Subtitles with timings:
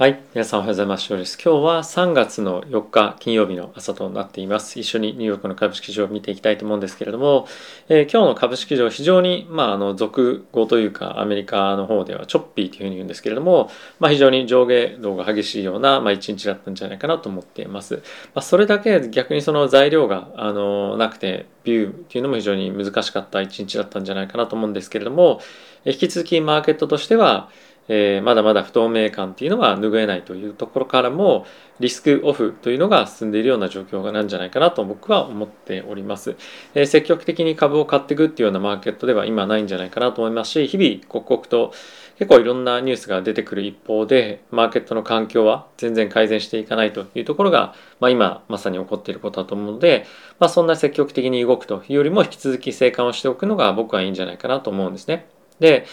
[0.00, 0.22] はい。
[0.34, 1.08] 皆さんおはようございます。
[1.12, 4.80] 今日は3月の4日金曜日の朝となっています。
[4.80, 7.46] 一緒にニューヨークの株式市場を見ていきたいと思うんですけれども、
[7.90, 17.96] えー、今日の株式市場非常に、まあ、あの、続語というか、アメリカの方ではチョッピーというふうに言うんですけれども、まあ、非常に上下動が激しいような、まあ、一日だったんじゃないかなと思っています。
[17.96, 18.00] ま
[18.36, 25.42] あ、それだけ逆にその材料が、あの、なくて、ビューっていうのも非常に難しかった一日だったんじゃないかなと思うんですけれども、
[25.84, 27.50] 引き続きマーケットとしては、
[27.88, 31.44] えー、まだまだ不透明感っていうのは拭えないというところからも
[31.80, 36.36] リスクオフというのが進んでいるような状況なんじゃないかなと僕は思っております、
[36.74, 41.72] えー、積極的に株を買っていくっていうようなマーケットでは今ないんじゃないかなと思いますし日々刻々と
[42.20, 50.04] 結構いろんなニュースが出てくる一方でマーケットの環境は全然改善していかないというところが、まあ、今まさに起こっていることだと思うので、
[50.38, 55.39] まあ、そんな積極的に動くというよりも引き続き生還をしておくのが僕はいいんじゃないかなと思うんですね。
[55.60, 55.86] で、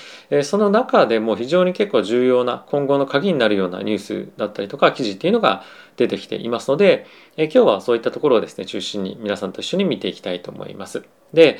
[0.44, 5.63] その中でも非常に結構重要な今後の鍵になるようなニュースだったりとか記事っていうのが
[5.98, 7.05] 出てきていますので、
[7.36, 11.03] 今日はそういったところをですね、中心に皆さんと一緒に見ていきたいと思います。
[11.33, 11.59] で、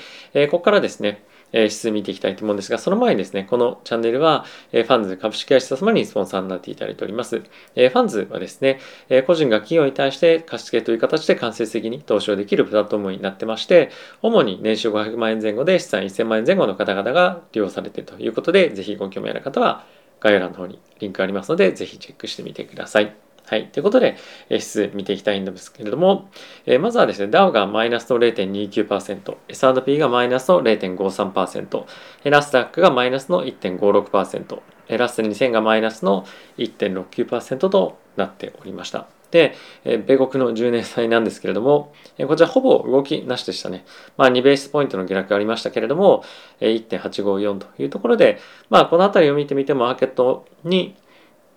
[0.50, 7.42] ここからですね、え指数見ていきたいと思うんですが、その前にですね、このチャンネルは、えファンズ株式会社様にスポンサーになっていただいております。
[7.76, 13.90] えファンズはですね、え個人が企業に対して貸付という形で間接的に投資をできるプラットフォームになってまして、
[14.22, 19.86] 主に年収500万円前後で資産1000万円前後の方々が利用されているということで、ぜひご興味ある方は
[20.20, 23.27] 概要欄の方にリンクありますので、ぜひチェックしてみてください。
[23.50, 23.68] はい。
[23.68, 24.18] ということで、
[24.50, 26.30] 指数見ていきたいんですけれども、
[26.66, 31.86] えー、まずはですね、ダウがマイナスの0.29%、S&P がマイナスの0.53%、
[32.30, 34.60] ナスダックがマイナスの1.56%、
[34.90, 36.26] ラッセル2000がマイナスの
[36.58, 39.08] 1.69%となっておりました。
[39.32, 43.86] で、え米国の10年債なんですけれども、えこちらほぼ動きなしでしたね。
[44.18, 46.24] まあ2ベースポイントの下落がありましたけれども、
[46.60, 50.96] え1.854というところで、まあこの辺りを見てみてもマーケットに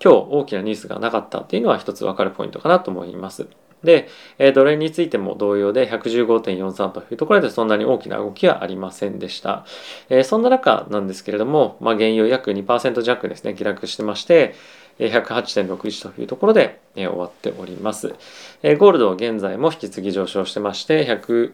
[0.03, 3.47] 今日大きなニュースがなかったっていうのは一つ分かるポイントかなと思います。
[3.85, 4.09] で、
[4.55, 9.65] ドル円についても同様で115.43というところでそんなに大きな動きはありませんでした。
[10.25, 14.55] そんな中なんですけれども、まあ、原油約2%弱ですね、下落してまして、
[14.99, 18.09] 108.61というところで終わっております。
[18.09, 21.53] ゴールドは現在も引き継ぎ上昇してまして、100、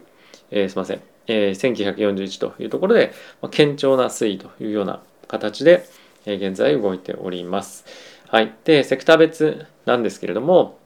[0.51, 5.85] えー、すみません、えー、1941というところで、堅調な推移というような形で、
[6.25, 7.85] 現在動いております。
[8.29, 8.53] はい。
[8.65, 10.79] で、セクター別なんですけれども、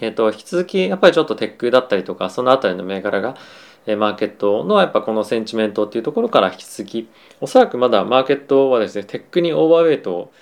[0.00, 3.36] えっ、と、引き続き、やっぱりちょっとテックだったりとか、そのあたりの銘柄が、
[3.86, 7.08] えマーケットのやっぱこのセンチメントっていうところから引き続き、
[7.40, 10.32] おそらくまだマーケットはですね、テックにオーバーウェイトを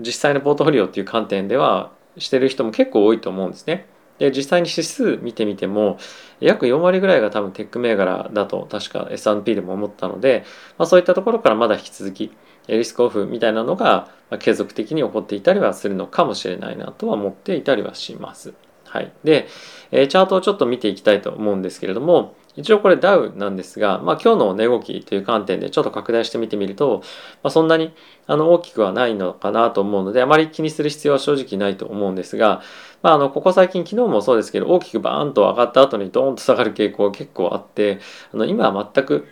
[0.00, 3.86] 実際のポートフォリオっていう観点ではしてる人も結構多いと思うんですね。
[4.18, 5.98] で、実際に指数見てみても、
[6.40, 10.44] 約4割ぐらいが多分テック銘柄だと確か S&P でも思ったので、
[10.78, 12.32] まあ、そういったところからまだ引き続き、
[12.68, 14.08] エリスクオフみたいなのが
[14.38, 18.54] 継続的に起こっていたりはするのかもしれないなとは思っていたりはします。
[18.84, 19.12] はい。
[19.24, 19.48] で、
[19.90, 27.02] チャートをちょっと見ていきたいと思うんですけれども、一応これダウなんですが、まあ、今日の値動きという観点でちょっと拡大して見てみると、
[27.42, 27.92] まあ、そんなに
[28.28, 32.62] あの大きくはないのかなと思うので、あまり気にする必要は正直ないと思うんですが、
[33.02, 37.98] まあ、あのここ最近昨日もそうですけど、大きくバーンと上がった後にドーンと下がる傾向が結構あって、
[38.32, 39.26] あの今は全く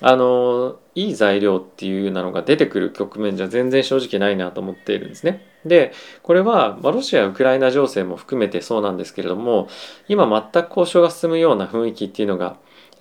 [0.00, 5.44] あのいい材料っていうようなのが出てくる局面じゃ全然正直ないなと思っているんですね。
[5.64, 5.92] で
[6.22, 9.68] これは、まあ、ロシア・ウクライナ情勢も含めてそうなんですけれども
[10.06, 12.56] 今全く交渉が進むような雰囲気っていうのが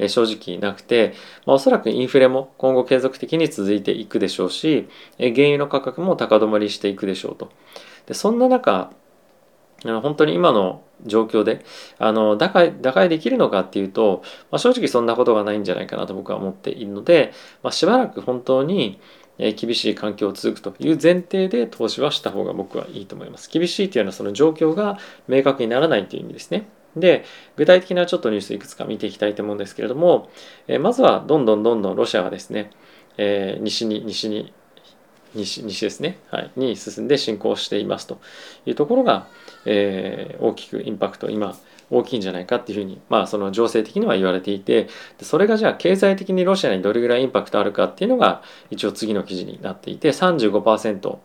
[0.07, 1.13] 正直なくて、
[1.45, 7.51] まあ、おそらくインフレも今後継続的に続いていくでしょうし原油の価格も高止まりしていくでしょうと。
[8.07, 8.91] でそんな中
[9.83, 11.63] 本当に今の状況で
[11.99, 18.99] あの打開打開できるのかっていうと、まあ、正直そんなことがないんじゃないかなと僕は思っているので、まあ、しばらく本当に
[19.37, 23.49] 厳しい環境を続くという前提で投資はした方が僕はいいと思います。
[23.51, 26.67] 厳しいというのはその状況が明確にならないという意味ですね。
[26.95, 27.23] で、
[27.55, 30.29] 具体的なちょっとニュースいくつか見ていきたいと思うんですけれども、
[30.67, 32.71] えまずはどんどんどんどんロシアがですね、
[33.17, 34.53] えー、西に西に
[35.35, 38.19] 西西ですね、はい、に進んで進行していますと
[38.65, 39.27] いうところが、
[39.65, 41.57] えー、大きくインパクト今
[41.89, 44.87] 大きいんじゃないかっていうふうに、まあ、その情勢的には言われていて
[45.21, 51.17] それがじゃあ経済的にロシアにどれぐらいインパクトあるかっていうのが一応次の記事になっていて35%、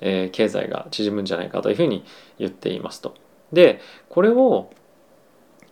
[0.00, 2.04] えー、経済が縮むんじゃないかというふうに
[2.38, 3.14] 言っていますと。
[3.52, 4.70] でこれを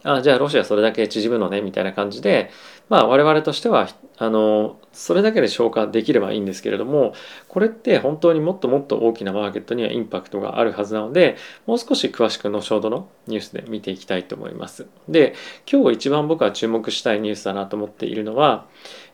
[0.05, 2.51] あじゃあロシアそれだけ縮むのねみたいな感じで
[2.89, 3.89] まあ我々としては
[4.19, 7.15] あのそれだけで消化できればいいんですけれども
[7.49, 14.87] これって本当にもっともっと大きなマーケットにはインパクトがあるはずなのでもう少し詳しく後ほどのニュースで見ていきたいと思います。
[15.09, 15.35] で
[15.71, 18.67] 今日一番僕は注目したいニュースだなと思っているのは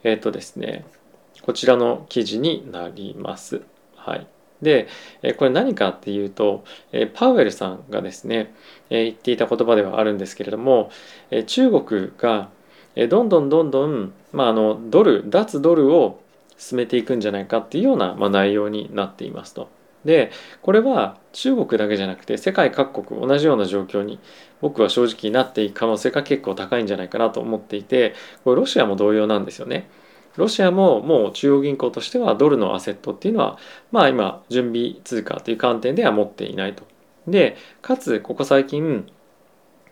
[0.04, 0.84] えっ、ー、とですね
[1.42, 3.62] こちらの記事になります。
[3.96, 4.37] はい。
[4.62, 4.88] で
[5.36, 6.64] これ何かっていうと
[7.14, 8.52] パウエルさんがですね
[8.90, 10.90] 言っていた言葉ではあるんですけれども
[11.46, 12.48] 中国が
[13.08, 16.20] どんどんどんどん、まあ、あのドル脱ドルを
[16.56, 19.68] 進めていくんじゃないかっていうような、まあ、内容になっていますと。
[20.04, 20.30] で
[20.62, 24.18] これは中国だけじゃなくて世界各国同じような状況に
[24.60, 28.14] 僕は正直なっていく可能性が結構高いんじゃないかなと思っていて
[28.44, 29.88] これロシアも同様なんですよね。
[30.38, 33.58] ロシアももう中央銀行としてはドルのアセットっていうのは
[33.90, 36.84] まあ今準備通貨という観点では持っていないと。
[37.26, 39.06] でかつここ最近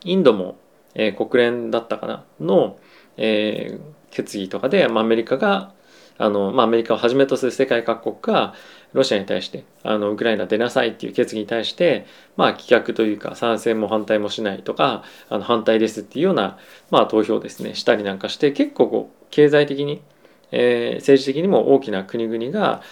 [0.05, 0.57] インドも、
[0.95, 2.79] えー、国連だったかなの、
[3.17, 5.73] えー、決議とかで、まあ、アメリカが
[6.17, 8.55] あの、まあ、アメリカをはじめとする世界各国が
[8.93, 12.07] ロシアに対してあのウクライナ出なさいっていう決議に対して、
[12.37, 16.57] まあ、棄却というか賛成も反対もしないとかあの反対ですっていうような、
[16.91, 20.01] まあ、投票ですねしたりなんかして結構こう経済的に、
[20.53, 22.83] えー、政治的にも大きな国々が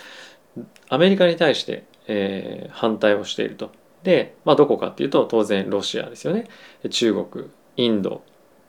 [0.88, 3.70] アメリカに対して、えー、反対をしていると。
[4.02, 6.46] で、まあ、どこかっていうと当然ロシアですよね
[6.90, 7.46] 中国
[7.76, 8.22] インド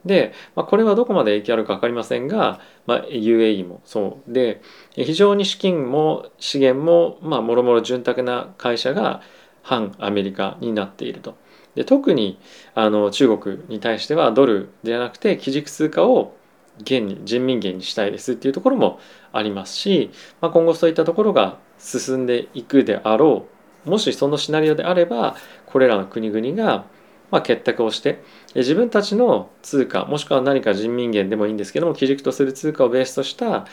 [0.06, 4.62] で、まあ、これはどこまで影響あるか分かりませんが、まあ、UAE もそうで
[4.94, 9.22] 非常に資金も資源もまあもろもろ潤沢な会社が
[9.62, 11.36] 反アメリカになっていると。
[11.74, 12.40] で特に
[12.74, 16.34] あの中国に対してはドルではなくて基軸通貨を
[16.83, 19.00] 元に人民元にしたいですっていうところも
[19.31, 20.12] ありますし、
[20.42, 23.48] まあ、今後そういったところが進んでいくであろ
[23.86, 25.36] うもしそのシナリオであれば
[25.66, 26.86] これらの国々が
[27.31, 28.24] ま、結託をして
[28.54, 33.66] 自分たちの通貨もしくは何か人民元でもいいんですけども基軸とする通貨をベースとした、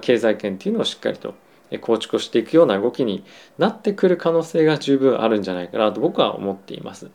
[0.00, 1.34] 経済圏っていうのをしっかりと
[1.80, 3.24] 構築していくような動きに
[3.58, 7.10] なってくる可能性が十分あるんじゃないかなと僕は思っています。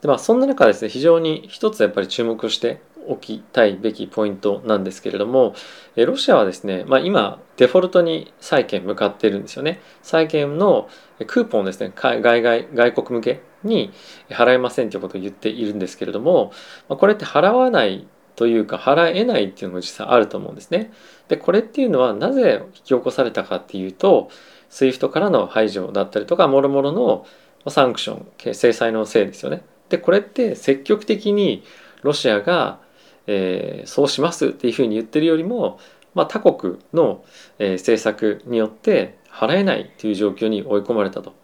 [0.00, 5.54] でまあ、そんな中ですね非常に一つやっぱり注目しておきたいべきポイントなんですけれども
[5.96, 10.88] えロシアはですね、まあ、今デフォルトに債券向かってるんですよね債券の
[11.26, 13.90] クーポンですね外外外国向けに
[14.28, 16.52] 払えませんということを言っているんですけれども
[16.88, 18.06] まこれって払わない
[18.36, 20.92] というか払えないっていうのも実際あると思うんですね。
[21.26, 24.30] でこれっていうのはなぜ引き起こされたかっていうと
[24.70, 27.26] SWIFT からの排除だったりとかもろもろの
[27.66, 29.62] サンクション制裁のせいですよね。
[29.88, 31.64] でこれって積極的に
[32.02, 32.80] ロシアが、
[33.28, 35.78] えー、そうしますっていうふうに言ってるよりも、
[36.14, 37.24] まあ、他国の、
[37.58, 41.34] えー、政策によって払えないという状況に追い込まれたと。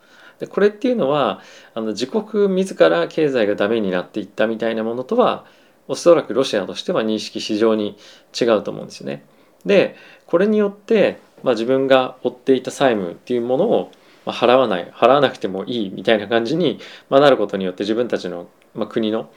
[0.41, 1.41] でこれっていうのは
[1.75, 5.45] あの自国自ら経済がダメになっていったみたいなものとは
[5.87, 7.97] おそらくロシアとしては認識非常に
[8.39, 9.25] 違うと思うんですよね。
[9.65, 9.95] で
[10.27, 13.93] これによって、まあ、自分が負っていた債務っていうものを
[14.27, 19.31] 払わない払わなくてもいいみたいな感じにまなることによって自分たちのま国の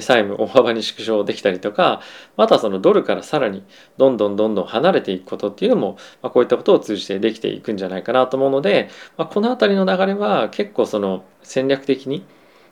[0.00, 2.00] 債務大幅に縮小できたりとか
[2.36, 3.64] またそのドルからさらに
[3.98, 12.24] どんどんどんどん離れていくことっていうのも、ま、こういったことを通じてできていくんじゃないかなと思うので、ま、この辺りの流れは結構その戦略的に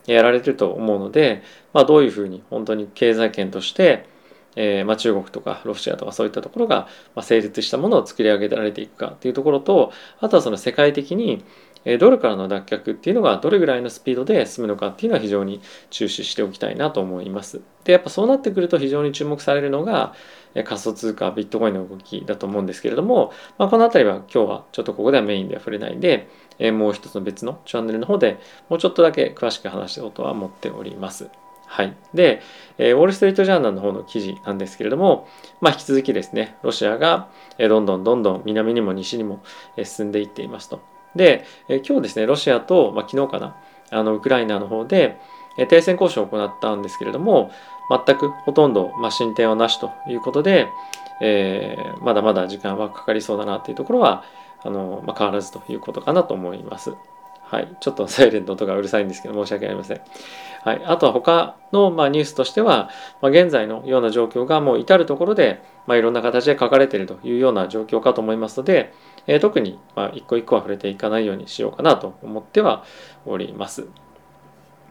[0.07, 4.09] やられてると思うので、ま、どういうふうに本当に経済圏として
[4.57, 11.45] えーまあ、中国とかロシアとかそういったところが、ま、成立したものを作り上げられていくかっていうところとあとはその世界的に
[11.85, 17.63] ドルからの脱却っていうのがどれぐらいのスピードで進むのかっていうのは非常に注視しておきたいなと思います。
[17.85, 20.15] でやっぱそうなってくると非常に注目されるのが
[20.65, 26.29] 仮想通貨ビットコインの動きだと思うんですけれども、まあ、この辺りは今日はちょっとここではメインでは触れないで
[26.73, 28.39] もう一つの別のチャンネルの方で
[28.69, 31.29] もうちょっとだけ詳しく話したことは思っております。
[31.71, 31.97] はい。
[32.13, 32.43] で、
[32.79, 35.29] えー、ウォール・ストリート・ジャーナルの方の記事なんですけれども、
[35.61, 37.29] まあ、引き続きですね、ロシアが、
[37.61, 39.41] どんどんどんどん南にも西にも、
[39.85, 40.81] 進んでいっていますと。
[41.15, 43.57] で、えー、今日ですね、ロシアと、まあ、昨日かな、
[43.91, 45.19] あのウクライナの方で、
[45.59, 47.51] え、停戦交渉を行ったんですけれども、
[48.07, 50.69] 全くほとんど、まあ、進展はなしということで、
[51.21, 54.25] えー、まだまだ時間はかかりそうだなというところは、
[54.63, 56.95] あのまあ、変わらずということかなと思います。
[57.51, 57.69] はい。
[57.81, 60.01] ちょっと サイレントとかうるさいんですけど、申し訳ありません。
[60.63, 60.83] はい。
[60.85, 62.91] あとは他の、まあ、ニュースとしては、
[63.21, 68.93] まあ、現在のような状況がもう至るところで、まあ、いろんな形で書かれているというような状況かと思いますので、
[69.27, 72.85] えー、特に、まあ、一個一個は触れていかないようにしようかなと思っては
[73.27, 73.89] おります。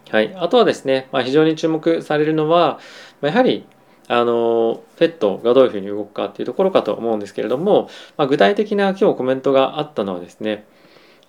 [0.09, 0.35] はい。
[0.35, 2.79] あとはですね、まあ、非常に注目されるのは、
[3.21, 3.65] やはり、
[4.09, 10.65] あの、ペットがどういうふうに動くかっていうところかと思うんですけれども、ま、具体的な今日コメントがあったのはですね、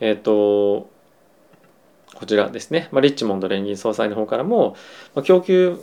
[0.00, 0.88] えっ、ー、と、
[2.14, 4.76] こちらですね、まあ、リッチモンド連銀総裁の方からも、
[5.14, 5.78] まあ、供給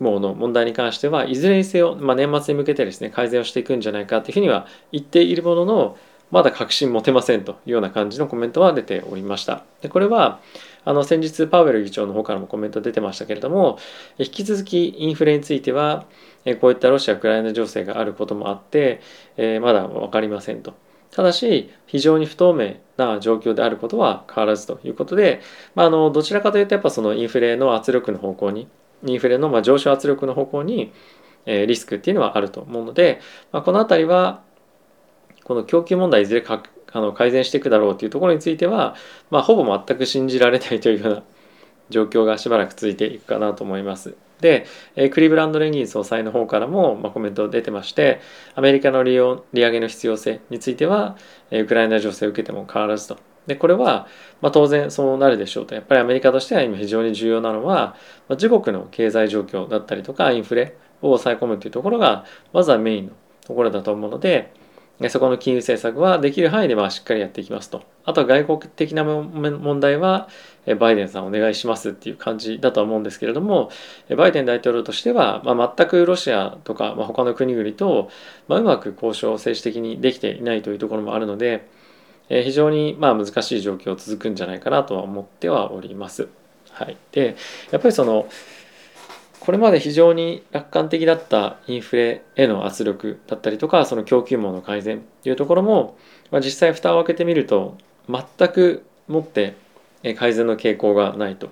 [0.00, 5.98] 網の問題に関してはいずれにせよ、まあ、年末に向けてですね改善をしていくんじゃないかというふうには言っているものの
[6.30, 9.62] まだ確信持てませんというような感じのコメントは出ておりました。
[9.82, 10.40] でこれは
[10.84, 13.78] あの先日パウエル議長の方からもコメント出てましたけれども
[14.18, 16.06] 引き続きインフレについては
[16.60, 19.00] こういったロシア・ウクライナ情勢があることもあって
[19.36, 20.74] えまだ分かりませんと。
[21.14, 25.40] ただし非常に不透明な状況であることは変わらずということで、
[25.74, 28.68] まあ、あのどちらかというとやっぱそのインフレの圧力の方向に
[29.04, 30.90] インフレのま上昇圧力の方向に、
[31.46, 33.20] リスクっていうのはあると思うので、
[33.52, 34.42] まあ、この辺りは
[35.44, 38.94] この供給問題いずれかあの改善していくだろうというところについては、
[39.30, 41.22] まあ、ほぼ全く信じられないというような
[41.90, 44.14] 状況がしばらく続いていくかなと思います。
[44.40, 48.20] で、えクリーブランド連銀総裁の方からも、まコメント出てまして
[48.54, 51.16] アメリカの利用利上げの必要性については、
[51.50, 53.16] えウクライナ情勢を受けても変わらずと。
[53.46, 54.06] でこれは、
[54.40, 57.94] まあ、当然そうなるでしょうとやっぱりアメリカとしては今非常に重要なのは、ま
[58.30, 63.12] あ、自国の経済状況だったりとかインフレを抑え込むというところがまずはメインの
[63.46, 64.52] ところだと思うので
[65.08, 67.82] そこの金融政策はできる範囲でまあしっかりやっていきますと。
[68.04, 70.28] あとは外国的な問題は
[70.78, 73.70] バイデンさんお願いしますっていう感じだとは思うんですけれども
[74.16, 78.10] バイデン大統領としては、まあ、全くロシアとか、まあ、他の国々と、
[78.46, 81.66] まあ、うまく交渉を政治的にできていないというところもあるので
[82.28, 86.28] 非常にまあ難しい状況続くんじゃないかなとは思ってはおります。
[86.70, 87.36] はい、で
[87.70, 88.26] やっぱりその
[89.44, 95.98] これまで非常に楽観的だったインフレへの圧力だったりとかその供給網の改善というところも、
[96.30, 97.76] まあ、実際蓋を開けてみると
[98.08, 99.54] 全くもって
[100.16, 101.50] 改善の傾向がないと。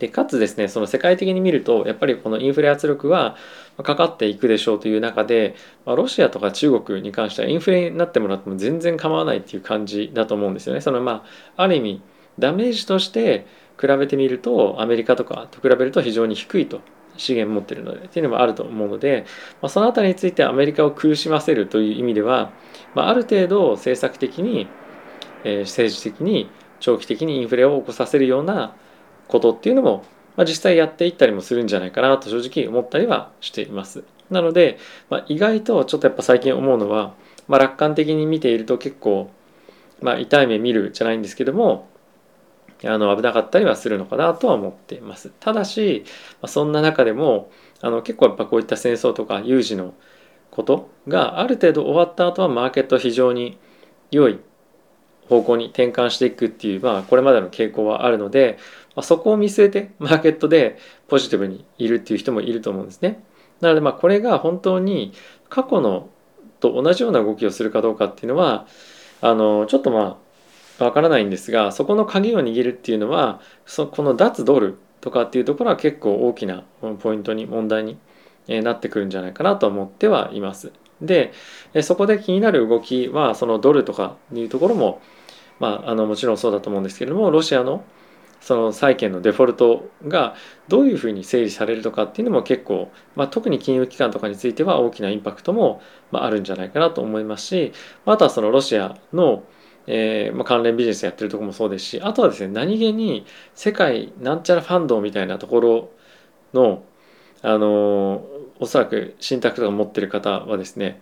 [0.00, 3.36] でかつですねその世界的に見るとやっぱりこのインフレ圧力は
[3.82, 10.80] かかっていくでしょうという中で、まあ、ロシアとか中国に関してはインフレになってもらっても全然構わないっていう感じだと思うんですよね。
[10.80, 11.24] そのま
[11.56, 12.02] あある意味
[12.38, 13.46] ダメージとして
[13.80, 16.80] 比べてみるとアメリカとかと比べると非常に低いと
[17.16, 19.26] 資源持ってるのでっていうのもあると思うので、
[19.60, 22.50] まあ、その辺りについてアメリカを苦しませるという意味では、
[22.94, 24.68] まあ、ある程度政策的に、
[25.44, 28.74] えー、政治的に長期的にインフレを起こさせるような
[29.26, 30.04] ことっていうのも、
[30.36, 34.04] まあ、実際やっていったりもするんじゃないかなと正直思ったりはしています。
[34.30, 34.78] なので、
[35.10, 37.14] まあ、意外とちょっとやっぱ最近思うのは、
[37.48, 39.30] まあ、楽観的に見ていると結構、
[40.00, 41.88] まあ、痛い目見るじゃないんですけども
[42.84, 45.32] あの危なかったりはするのかなとは思っています。
[45.40, 46.04] ただし、
[46.40, 49.94] まそんな中でもあの結構やっぱこういった戦争とか有事の
[50.50, 53.58] ことがある程度終わった後はマーケット非常に
[54.10, 54.38] 良い
[55.28, 58.58] 方向に転換していくっていう、まあ、これまでの傾向はあるので、
[58.96, 63.22] ま、そこを見据えてマーケットでポジティブにいるっていう人もいると思うんですね。
[63.60, 65.12] なのでまあこれが本当に
[65.48, 66.08] 過去の
[66.60, 68.66] と同じような動きをするかどうかっていうのは
[69.20, 70.16] あのちょっとまあ
[70.78, 76.64] わからないんですがそこの鍵を握るっていうのはそこの脱ドルとかっていうところは結構大きな
[77.00, 77.98] ポイントに問題に
[78.62, 80.72] なってくるんじゃないかなと思ってはいます。
[81.00, 81.32] で
[81.82, 85.00] そこで気になる動きはそのドルとかいうところも、
[85.60, 87.84] まあ、あのもちろんそうだと思うんですけれどもロシアの
[88.40, 90.34] その債券のデフォルトが
[90.68, 97.72] どういうふうに整理されるとかっていうのも結構、まあ、特に金融機関とかについては大きなインパクトも、まあ、あるんじゃないかなと思いますし
[98.06, 99.44] あとはそのロシアの
[99.90, 105.90] えー、まあ、関連ビジネスやってるとこもそうですしあとはですね何気に世界なんちゃらファンドみたいなところ
[106.52, 106.84] の
[107.40, 108.22] あのー、
[108.60, 111.00] おそらく信託とか持ってる方はですね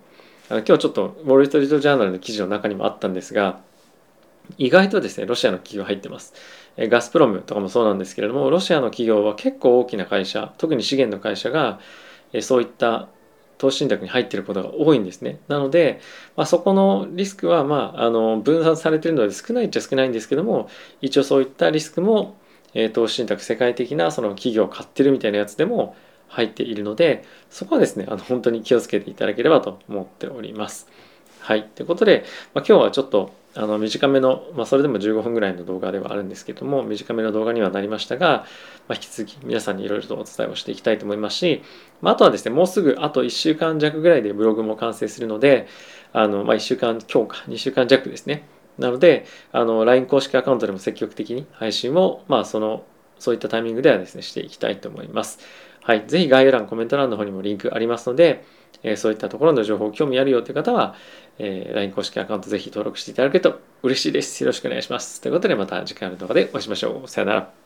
[0.49, 3.61] あの今日ちょっとウォール・ストリート・ジャーナルの記事の中にもあったんですが
[4.57, 6.33] 意外とですねロシアの企業入ってます。
[6.79, 11.81] ガスプロムとかもそうなんですけれどもロシアの企業は結構大きな会社特に資源の会社が
[12.43, 13.09] そういった
[13.59, 15.39] 投資信託に入っていることが多いんですね。
[15.49, 16.01] なので、
[16.37, 20.69] まあ、そこのリスクは、まあ、あの分散されているので少ないっちゃ少ないんですけども
[21.01, 22.37] 一応そういったリスクも、
[22.75, 25.97] えー、投資信託世界的なその企業を買ってるみたいなやつでも
[26.29, 30.89] 入っているのでそこはですねあの本当に気をつけていただければと思っております。
[31.41, 31.63] はい。
[31.63, 38.45] ということで、まあ、今日はちょっとあの短めの、まあ、それでも15分ぐらいの動画ではあるんですけども短めの動画にはなりましたが、
[38.87, 41.63] まあ、引き続き皆さんにいろいろとお伝えをしていきたいと思いますし、
[42.03, 45.67] まあ、あとはですねもうすぐあと1週間弱ぐらいでブログも完成するので
[46.13, 48.47] あの、まあ、1週間今日か2週間弱ですね
[48.79, 52.85] なのであの LINE 公式アカウントでも積極的に配信を、まあ、その
[53.19, 55.39] そういったタイミングではですねしていきたいと思います。
[55.83, 58.45] はい、ぜひ概要欄コメント欄の方にもリンクありますので
[58.83, 60.95] えそういったところの情報興味あるよという方は、
[61.39, 64.43] え LINE 公式アカウントぜひ登録していただけると嬉しいです。
[64.43, 65.21] よろしくお願いします。
[65.21, 67.09] ということでまた次回の動画でお会いしましょう。
[67.09, 67.66] さよなら。